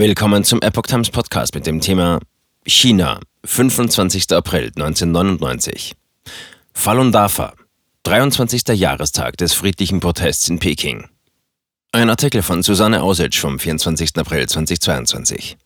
Willkommen 0.00 0.44
zum 0.44 0.62
Epoch 0.62 0.84
Times 0.84 1.10
Podcast 1.10 1.56
mit 1.56 1.66
dem 1.66 1.80
Thema 1.80 2.20
China, 2.64 3.18
25. 3.44 4.30
April 4.30 4.66
1999. 4.66 5.96
Falun 6.72 7.10
Dafa, 7.10 7.54
23. 8.04 8.78
Jahrestag 8.78 9.36
des 9.38 9.54
friedlichen 9.54 9.98
Protests 9.98 10.48
in 10.48 10.60
Peking. 10.60 11.08
Ein 11.90 12.10
Artikel 12.10 12.42
von 12.42 12.62
Susanne 12.62 13.02
Ausitsch 13.02 13.40
vom 13.40 13.58
24. 13.58 14.16
April 14.18 14.48
2022. 14.48 15.56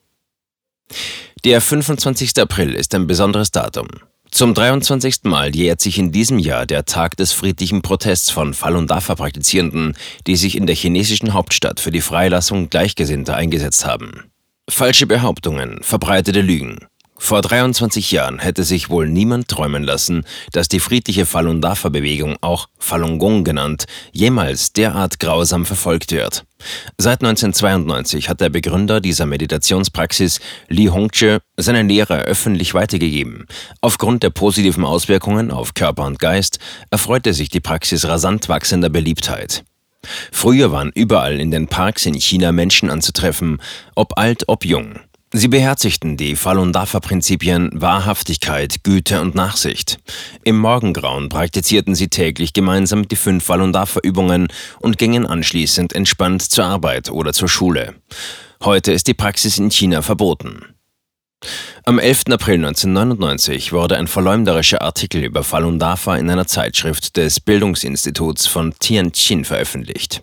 Der 1.45 1.61
25. 1.61 2.41
April 2.41 2.75
ist 2.75 2.95
ein 2.95 3.07
besonderes 3.07 3.51
Datum. 3.51 3.89
Zum 4.33 4.55
23. 4.55 5.25
Mal 5.25 5.55
jährt 5.55 5.83
sich 5.83 5.99
in 5.99 6.11
diesem 6.11 6.39
Jahr 6.39 6.65
der 6.65 6.87
Tag 6.87 7.19
des 7.19 7.35
friedlichen 7.35 7.83
Protests 7.83 8.31
von 8.31 8.55
Falun 8.55 8.87
Dafa-Praktizierenden, 8.87 9.95
die 10.27 10.37
sich 10.37 10.57
in 10.57 10.67
der 10.67 10.75
chinesischen 10.75 11.35
Hauptstadt 11.35 11.81
für 11.81 11.91
die 11.91 12.01
Freilassung 12.01 12.71
Gleichgesinnter 12.71 13.37
eingesetzt 13.37 13.85
haben. 13.85 14.33
Falsche 14.71 15.07
Behauptungen, 15.07 15.81
verbreitete 15.83 16.41
Lügen. 16.41 16.79
Vor 17.25 17.41
23 17.41 18.11
Jahren 18.11 18.41
hätte 18.41 18.65
sich 18.65 18.91
wohl 18.91 19.09
niemand 19.09 19.47
träumen 19.47 19.85
lassen, 19.85 20.25
dass 20.51 20.67
die 20.67 20.81
friedliche 20.81 21.25
Falun 21.25 21.61
Dafa-Bewegung, 21.61 22.37
auch 22.41 22.69
Falun 22.81 23.21
Gong 23.21 23.45
genannt, 23.45 23.85
jemals 24.11 24.73
derart 24.73 25.21
grausam 25.21 25.65
verfolgt 25.65 26.11
wird. 26.11 26.45
Seit 26.99 27.23
1992 27.23 28.29
hat 28.29 28.41
der 28.41 28.49
Begründer 28.49 29.01
dieser 29.01 29.27
Meditationspraxis, 29.27 30.41
Li 30.67 30.87
Hongzhi, 30.87 31.39
seine 31.57 31.83
Lehre 31.83 32.23
öffentlich 32.23 32.75
weitergegeben. 32.75 33.47
Aufgrund 33.81 34.25
der 34.25 34.31
positiven 34.31 34.85
Auswirkungen 34.85 35.53
auf 35.53 35.75
Körper 35.75 36.07
und 36.07 36.19
Geist 36.19 36.59
erfreute 36.91 37.35
sich 37.35 37.51
die 37.51 37.61
Praxis 37.61 38.05
rasant 38.05 38.49
wachsender 38.49 38.89
Beliebtheit. 38.89 39.63
Früher 40.33 40.73
waren 40.73 40.91
überall 40.93 41.39
in 41.39 41.53
den 41.53 41.69
Parks 41.69 42.05
in 42.05 42.15
China 42.15 42.51
Menschen 42.51 42.91
anzutreffen, 42.91 43.63
ob 43.95 44.19
alt, 44.19 44.49
ob 44.49 44.65
jung. 44.65 44.99
Sie 45.35 45.49
beherzigten 45.49 46.19
die 46.19 46.37
Falun 46.37 46.75
Dafa-Prinzipien 46.75 47.71
Wahrhaftigkeit, 47.73 48.85
Güte 48.85 49.23
und 49.23 49.35
Nachsicht. 49.35 49.99
Im 50.45 50.59
Morgengrauen 50.59 51.31
praktizierten 51.31 51.95
sie 51.95 52.09
täglich 52.09 52.53
gemeinsam 52.53 53.09
die 53.09 53.17
fünf 53.17 53.43
Falun 53.43 53.73
Dafa-Übungen 53.73 54.49
und 54.81 54.99
gingen 54.99 55.27
anschließend 55.27 55.95
entspannt 55.95 56.43
zur 56.43 56.67
Arbeit 56.67 57.11
oder 57.11 57.33
zur 57.33 57.49
Schule. 57.49 57.95
Heute 58.63 58.93
ist 58.93 59.07
die 59.07 59.15
Praxis 59.15 59.57
in 59.57 59.71
China 59.71 60.03
verboten. 60.03 60.67
Am 61.85 61.99
11. 61.99 62.25
April 62.31 62.57
1999 62.57 63.73
wurde 63.73 63.97
ein 63.97 64.09
verleumderischer 64.09 64.83
Artikel 64.83 65.25
über 65.25 65.45
Falun 65.45 65.79
Dafa 65.79 66.17
in 66.17 66.29
einer 66.29 66.47
Zeitschrift 66.47 67.17
des 67.17 67.41
Bildungsinstituts 67.41 68.47
von 68.47 68.75
Tianjin 68.79 69.47
veröffentlicht. 69.47 70.23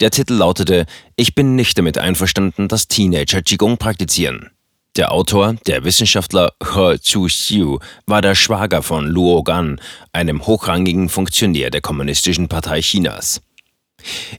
Der 0.00 0.10
Titel 0.10 0.34
lautete 0.34 0.86
Ich 1.16 1.34
bin 1.34 1.56
nicht 1.56 1.78
damit 1.78 1.98
einverstanden, 1.98 2.68
dass 2.68 2.88
Teenager 2.88 3.42
Qigong 3.42 3.78
praktizieren. 3.78 4.50
Der 4.96 5.12
Autor, 5.12 5.56
der 5.66 5.84
Wissenschaftler 5.84 6.52
He 6.62 6.98
Chu-xiu, 6.98 7.78
war 8.06 8.22
der 8.22 8.34
Schwager 8.34 8.82
von 8.82 9.06
Luo 9.06 9.42
Gan, 9.42 9.78
einem 10.12 10.46
hochrangigen 10.46 11.10
Funktionär 11.10 11.70
der 11.70 11.82
Kommunistischen 11.82 12.48
Partei 12.48 12.80
Chinas. 12.80 13.42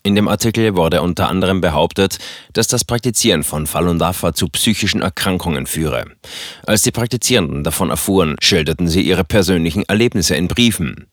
In 0.04 0.16
dem 0.16 0.28
Artikel 0.28 0.76
wurde 0.76 1.02
unter 1.02 1.30
anderem 1.30 1.62
behauptet, 1.62 2.18
dass 2.54 2.68
das 2.68 2.86
Praktizieren 2.86 3.44
von 3.44 3.68
Falun 3.68 4.00
Dafa 4.00 4.34
zu 4.34 4.48
psychischen 4.48 5.02
Erkrankungen 5.02 5.68
führe. 5.68 6.06
Als 6.66 6.84
die 6.84 6.92
Praktizierenden 6.92 7.64
davon 7.64 7.90
erfuhren, 7.90 8.36
schilderten 8.42 8.88
sie 8.88 9.02
ihre 9.02 9.24
persönlichen 9.24 9.84
Erlebnisse 9.84 10.36
in 10.36 10.48
Briefen. 10.48 11.07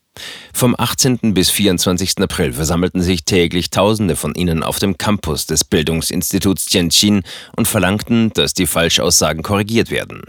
Vom 0.52 0.74
18. 0.78 1.34
bis 1.34 1.50
24. 1.50 2.18
April 2.18 2.52
versammelten 2.52 3.02
sich 3.02 3.24
täglich 3.24 3.70
Tausende 3.70 4.16
von 4.16 4.34
ihnen 4.34 4.62
auf 4.62 4.78
dem 4.78 4.96
Campus 4.96 5.46
des 5.46 5.64
Bildungsinstituts 5.64 6.66
Tianjin 6.66 7.22
und 7.56 7.66
verlangten, 7.66 8.32
dass 8.32 8.54
die 8.54 8.66
Falschaussagen 8.66 9.42
korrigiert 9.42 9.90
werden. 9.90 10.22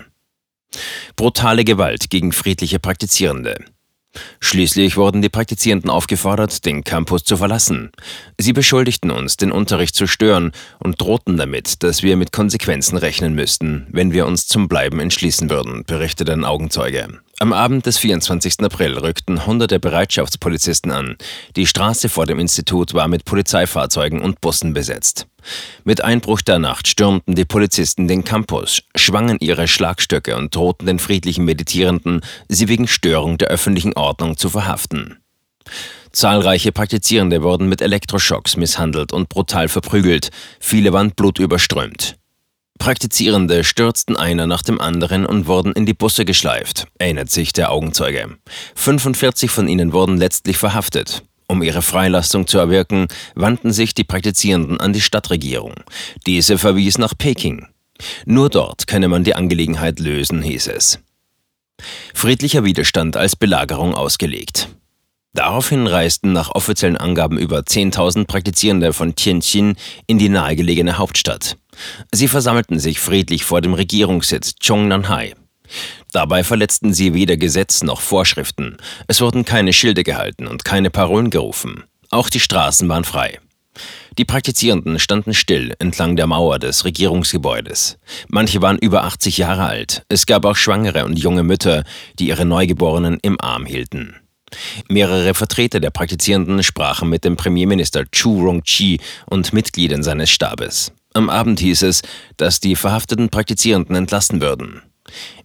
Brutale 1.16 1.63
Gewalt 1.63 2.09
gegen 2.09 2.31
friedliche 2.31 2.80
Praktizierende. 2.80 3.63
Schließlich 4.39 4.95
wurden 4.95 5.22
die 5.22 5.29
Praktizierenden 5.29 5.90
aufgefordert, 5.90 6.66
den 6.66 6.84
Campus 6.84 7.24
zu 7.24 7.38
verlassen. 7.38 7.91
Sie 8.40 8.53
beschuldigten 8.53 9.12
uns, 9.12 9.38
den 9.38 9.51
Unterricht 9.51 9.95
zu 9.95 10.07
stören 10.07 10.51
und 10.79 11.01
drohten 11.01 11.38
damit, 11.38 11.84
dass 11.84 12.01
wir 12.01 12.16
mit 12.16 12.31
Konsequenzen 12.31 12.97
rechnen 12.97 13.35
müssten, 13.35 13.88
wenn 13.91 14.13
wir 14.13 14.25
uns 14.25 14.47
zum 14.47 14.68
Bleiben 14.69 15.00
entschließen 15.00 15.50
würden, 15.50 15.84
berichtete 15.85 16.31
ein 16.31 16.45
Augenzeuge. 16.45 17.19
Am 17.40 17.51
Abend 17.51 17.85
des 17.85 17.97
24. 17.97 18.62
April 18.62 18.97
rückten 18.97 19.46
hunderte 19.46 19.78
Bereitschaftspolizisten 19.78 20.91
an. 20.91 21.18
Die 21.57 21.68
Straße 21.68 22.07
vor 22.07 22.25
dem 22.25 22.40
Institut 22.40 22.94
war 22.94 23.09
mit 23.09 23.25
Polizeifahrzeugen 23.25 24.22
und 24.22 24.40
Bussen 24.40 24.73
besetzt. 24.73 25.28
Mit 25.84 26.01
Einbruch 26.01 26.40
der 26.40 26.59
Nacht 26.59 26.88
stürmten 26.88 27.35
die 27.35 27.44
Polizisten 27.44 28.07
den 28.07 28.24
Campus, 28.24 28.84
schwangen 28.95 29.38
ihre 29.41 29.68
Schlagstöcke 29.68 30.38
und 30.38 30.56
drohten 30.56 30.88
den 30.88 30.97
friedlichen 30.97 31.44
Meditierenden, 31.44 32.22
sie 32.47 32.69
wegen 32.69 32.88
Störung 32.88 33.38
der 33.38 33.50
öffentlichen 33.50 33.94
Ordnung 33.94 34.38
zu 34.38 34.50
verhaften. 34.50 35.18
Zahlreiche 36.13 36.72
Praktizierende 36.72 37.44
wurden 37.44 37.68
mit 37.68 37.81
Elektroschocks 37.81 38.56
misshandelt 38.56 39.12
und 39.12 39.28
brutal 39.28 39.68
verprügelt, 39.68 40.29
viele 40.62 40.94
waren 40.94 41.12
blutüberströmt. 41.12 42.18
Praktizierende 42.78 43.63
stürzten 43.63 44.18
einer 44.18 44.47
nach 44.47 44.62
dem 44.62 44.80
anderen 44.80 45.25
und 45.25 45.47
wurden 45.47 45.72
in 45.74 45.86
die 45.86 45.94
Busse 45.94 46.25
geschleift, 46.25 46.88
erinnert 47.00 47.31
sich 47.31 47.53
der 47.53 47.72
Augenzeuge. 47.72 48.38
45 48.75 49.50
von 49.50 49.68
ihnen 49.68 49.94
wurden 49.94 50.18
letztlich 50.18 50.58
verhaftet. 50.58 51.24
Um 51.47 51.63
ihre 51.63 51.81
Freilassung 51.81 52.47
zu 52.47 52.58
erwirken, 52.58 53.08
wandten 53.36 53.72
sich 53.72 53.94
die 53.94 54.03
Praktizierenden 54.03 54.80
an 54.80 54.94
die 54.94 55.02
Stadtregierung. 55.02 55.75
Diese 56.25 56.58
verwies 56.58 56.97
nach 56.97 57.13
Peking. 57.18 57.68
Nur 58.25 58.50
dort 58.50 58.88
könne 58.88 59.07
man 59.07 59.24
die 59.24 59.36
Angelegenheit 59.36 60.00
lösen, 60.00 60.42
hieß 60.42 60.68
es. 60.68 61.00
Friedlicher 62.13 62.63
Widerstand 62.63 63.16
als 63.16 63.36
Belagerung 63.36 63.94
ausgelegt. 63.94 64.69
Daraufhin 65.34 65.86
reisten 65.86 66.31
nach 66.31 66.56
offiziellen 66.56 66.96
Angaben 66.96 67.38
über 67.38 67.59
10.000 67.59 68.25
Praktizierende 68.25 68.94
von 68.94 69.16
Tianjin 69.16 69.75
in 70.07 70.18
die 70.18 70.30
nahegelegene 70.30 70.97
Hauptstadt. 70.97 71.57
Sie 72.12 72.28
versammelten 72.28 72.80
sich 72.80 73.00
friedlich 73.00 73.44
vor 73.44 73.62
dem 73.62 73.74
Regierungssitz 73.74 74.56
Chongnanhai. 74.66 75.34
Dabei 76.12 76.44
verletzten 76.44 76.94
sie 76.94 77.13
weder 77.13 77.38
Gesetz 77.38 77.84
noch 77.84 78.02
Vorschriften. 78.02 78.78
Es 79.08 79.22
wurden 79.22 79.46
keine 79.46 79.74
Schilde 79.74 80.03
gehalten 80.03 80.47
und 80.47 80.63
keine 80.63 80.90
Parolen 80.90 81.30
gerufen. 81.30 81.84
Auch 82.09 82.30
die 82.30 82.40
Straßen 82.40 82.88
waren 82.88 83.03
frei. 83.03 83.40
Die 84.18 84.25
Praktizierenden 84.25 85.00
standen 85.00 85.34
still 85.34 85.74
entlang 85.80 86.16
der 86.16 86.28
Mauer 86.28 86.59
des 86.59 86.86
Regierungsgebäudes. 86.86 87.97
Manche 88.30 88.62
waren 88.62 88.78
über 88.78 89.03
80 89.03 89.38
Jahre 89.38 89.66
alt. 89.66 90.03
Es 90.07 90.25
gab 90.25 90.46
auch 90.46 90.56
schwangere 90.56 91.03
und 91.03 91.19
junge 91.19 91.44
Mütter, 91.44 91.84
die 92.18 92.28
ihre 92.30 92.46
Neugeborenen 92.46 93.19
im 93.22 93.40
Arm 93.42 93.66
hielten. 93.66 94.16
Mehrere 94.88 95.34
Vertreter 95.34 95.81
der 95.81 95.90
Praktizierenden 95.90 96.63
sprachen 96.63 97.09
mit 97.09 97.25
dem 97.25 97.36
Premierminister 97.36 98.06
Chu 98.12 98.46
Rongqi 98.46 99.02
und 99.25 99.52
Mitgliedern 99.52 100.03
seines 100.03 100.30
Stabes. 100.30 100.94
Am 101.16 101.30
Abend 101.30 101.62
hieß 101.62 101.84
es, 101.84 102.02
dass 102.36 102.59
die 102.59 102.76
verhafteten 102.76 103.30
Praktizierenden 103.30 103.96
entlassen 103.96 104.42
würden. 104.42 104.81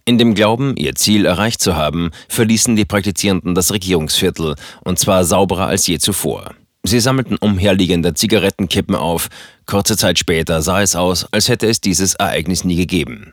In 0.03 0.17
dem 0.17 0.33
Glauben, 0.33 0.75
ihr 0.75 0.95
Ziel 0.95 1.25
erreicht 1.25 1.61
zu 1.61 1.77
haben, 1.77 2.11
verließen 2.27 2.75
die 2.75 2.83
Praktizierenden 2.83 3.55
das 3.55 3.71
Regierungsviertel, 3.71 4.55
und 4.83 4.99
zwar 4.99 5.23
sauberer 5.23 5.67
als 5.67 5.87
je 5.87 5.97
zuvor. 5.97 6.55
Sie 6.83 6.99
sammelten 6.99 7.37
umherliegende 7.37 8.13
Zigarettenkippen 8.13 8.95
auf. 8.95 9.29
Kurze 9.65 9.95
Zeit 9.95 10.19
später 10.19 10.61
sah 10.61 10.81
es 10.81 10.97
aus, 10.97 11.25
als 11.31 11.47
hätte 11.47 11.67
es 11.67 11.79
dieses 11.79 12.15
Ereignis 12.15 12.65
nie 12.65 12.75
gegeben. 12.75 13.31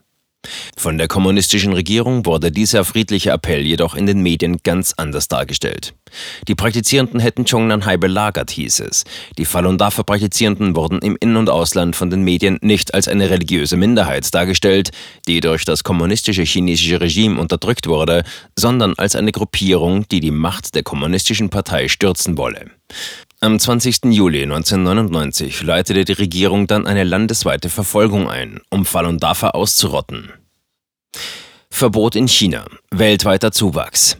Von 0.78 0.96
der 0.96 1.08
kommunistischen 1.08 1.72
Regierung 1.72 2.24
wurde 2.24 2.52
dieser 2.52 2.84
friedliche 2.84 3.32
Appell 3.32 3.62
jedoch 3.62 3.96
in 3.96 4.06
den 4.06 4.22
Medien 4.22 4.58
ganz 4.62 4.94
anders 4.96 5.26
dargestellt. 5.26 5.92
Die 6.46 6.54
Praktizierenden 6.54 7.18
hätten 7.18 7.46
Zhongnanhai 7.46 7.96
belagert, 7.96 8.52
hieß 8.52 8.78
es. 8.80 9.02
Die 9.36 9.44
Falun 9.44 9.76
Dafa-Praktizierenden 9.76 10.76
wurden 10.76 11.00
im 11.00 11.16
In- 11.18 11.34
und 11.34 11.50
Ausland 11.50 11.96
von 11.96 12.10
den 12.10 12.22
Medien 12.22 12.58
nicht 12.62 12.94
als 12.94 13.08
eine 13.08 13.28
religiöse 13.28 13.76
Minderheit 13.76 14.32
dargestellt, 14.32 14.90
die 15.26 15.40
durch 15.40 15.64
das 15.64 15.82
kommunistische 15.82 16.44
chinesische 16.44 17.00
Regime 17.00 17.40
unterdrückt 17.40 17.88
wurde, 17.88 18.22
sondern 18.56 18.94
als 18.98 19.16
eine 19.16 19.32
Gruppierung, 19.32 20.06
die 20.06 20.20
die 20.20 20.30
Macht 20.30 20.76
der 20.76 20.84
kommunistischen 20.84 21.50
Partei 21.50 21.88
stürzen 21.88 22.38
wolle. 22.38 22.70
Am 23.40 23.58
20. 23.58 24.04
Juli 24.04 24.44
1999 24.44 25.60
leitete 25.64 26.04
die 26.04 26.12
Regierung 26.12 26.68
dann 26.68 26.86
eine 26.86 27.02
landesweite 27.02 27.68
Verfolgung 27.68 28.30
ein, 28.30 28.60
um 28.70 28.86
Falun 28.86 29.18
Dafa 29.18 29.50
auszurotten. 29.50 30.30
Verbot 31.78 32.16
in 32.16 32.26
China. 32.26 32.66
Weltweiter 32.90 33.52
Zuwachs. 33.52 34.16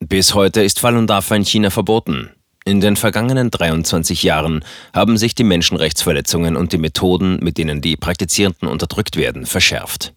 Bis 0.00 0.34
heute 0.34 0.62
ist 0.62 0.78
Falun 0.78 1.06
Dafa 1.06 1.34
in 1.34 1.46
China 1.46 1.70
verboten. 1.70 2.28
In 2.66 2.82
den 2.82 2.96
vergangenen 2.96 3.50
23 3.50 4.22
Jahren 4.22 4.62
haben 4.92 5.16
sich 5.16 5.34
die 5.34 5.42
Menschenrechtsverletzungen 5.42 6.54
und 6.54 6.74
die 6.74 6.76
Methoden, 6.76 7.38
mit 7.40 7.56
denen 7.56 7.80
die 7.80 7.96
Praktizierenden 7.96 8.68
unterdrückt 8.68 9.16
werden, 9.16 9.46
verschärft. 9.46 10.12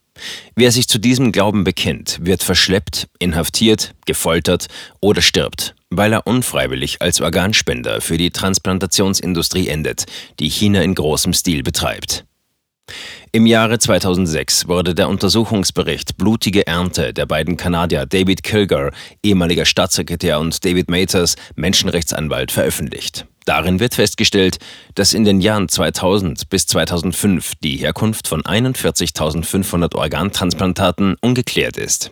Wer 0.57 0.69
sich 0.74 0.89
zu 0.89 1.00
diesem 1.00 1.31
Glauben 1.31 1.63
bekennt, 1.63 2.18
wird 2.22 2.44
verschleppt, 2.44 3.07
inhaftiert, 3.19 3.95
gefoltert 4.06 4.68
oder 5.00 5.21
stirbt, 5.21 5.75
weil 5.89 6.12
er 6.12 6.28
unfreiwillig 6.28 7.01
als 7.01 7.21
Organspender 7.21 8.01
für 8.01 8.18
die 8.18 8.31
Transplantationsindustrie 8.31 9.69
endet, 9.69 10.07
die 10.42 10.50
China 10.50 10.81
in 10.81 10.94
großem 10.94 11.31
Stil 11.31 11.63
betreibt. 11.63 12.25
Im 13.35 13.45
Jahre 13.45 13.79
2006 13.79 14.69
wurde 14.69 14.95
der 14.95 15.09
Untersuchungsbericht 15.09 16.15
Blutige 16.15 16.67
Ernte 16.67 17.11
der 17.11 17.25
beiden 17.25 17.57
Kanadier 17.57 18.05
David 18.05 18.43
Kilger, 18.43 18.91
ehemaliger 19.23 19.65
Staatssekretär, 19.65 20.39
und 20.39 20.63
David 20.63 20.89
Maters, 20.89 21.35
Menschenrechtsanwalt, 21.55 22.53
veröffentlicht. 22.53 23.25
Darin 23.43 23.81
wird 23.81 23.93
festgestellt, 23.93 24.59
dass 24.93 25.13
in 25.13 25.25
den 25.25 25.41
Jahren 25.41 25.67
2000 25.67 26.49
bis 26.49 26.65
2005 26.67 27.55
die 27.61 27.75
Herkunft 27.75 28.29
von 28.29 28.41
41.500 28.41 29.95
Organtransplantaten 29.95 31.17
ungeklärt 31.19 31.75
ist. 31.75 32.11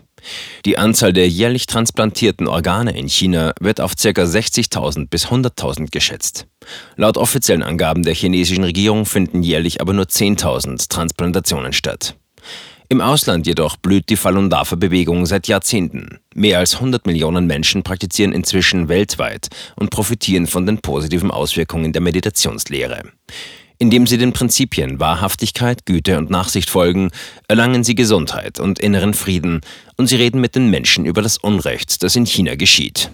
Die 0.64 0.78
Anzahl 0.78 1.12
der 1.12 1.28
jährlich 1.28 1.66
transplantierten 1.66 2.48
Organe 2.48 2.96
in 2.96 3.08
China 3.08 3.54
wird 3.60 3.80
auf 3.80 3.96
ca. 3.96 4.08
60.000 4.08 5.08
bis 5.08 5.26
100.000 5.26 5.90
geschätzt. 5.90 6.46
Laut 6.96 7.16
offiziellen 7.16 7.62
Angaben 7.62 8.02
der 8.02 8.14
chinesischen 8.14 8.64
Regierung 8.64 9.06
finden 9.06 9.42
jährlich 9.42 9.80
aber 9.80 9.92
nur 9.92 10.06
10.000 10.06 10.88
Transplantationen 10.88 11.72
statt. 11.72 12.16
Im 12.90 13.00
Ausland 13.00 13.46
jedoch 13.46 13.76
blüht 13.76 14.10
die 14.10 14.16
Falun 14.16 14.50
Dafa-Bewegung 14.50 15.24
seit 15.24 15.48
Jahrzehnten. 15.48 16.20
Mehr 16.34 16.58
als 16.58 16.74
100 16.74 17.06
Millionen 17.06 17.46
Menschen 17.46 17.82
praktizieren 17.82 18.32
inzwischen 18.32 18.88
weltweit 18.88 19.48
und 19.76 19.90
profitieren 19.90 20.46
von 20.46 20.66
den 20.66 20.78
positiven 20.78 21.30
Auswirkungen 21.30 21.92
der 21.92 22.02
Meditationslehre. 22.02 23.04
Indem 23.78 24.06
sie 24.06 24.18
den 24.18 24.32
Prinzipien 24.32 25.00
Wahrhaftigkeit, 25.00 25.86
Güte 25.86 26.18
und 26.18 26.30
Nachsicht 26.30 26.70
folgen, 26.70 27.10
erlangen 27.48 27.84
sie 27.84 27.94
Gesundheit 27.94 28.60
und 28.60 28.78
inneren 28.78 29.14
Frieden 29.14 29.60
und 29.96 30.06
sie 30.06 30.16
reden 30.16 30.40
mit 30.40 30.54
den 30.54 30.70
Menschen 30.70 31.06
über 31.06 31.22
das 31.22 31.38
Unrecht, 31.38 32.02
das 32.02 32.16
in 32.16 32.26
China 32.26 32.54
geschieht. 32.54 33.10